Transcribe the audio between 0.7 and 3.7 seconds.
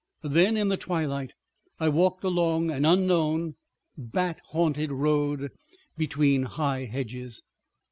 twilight I walked along an unknown,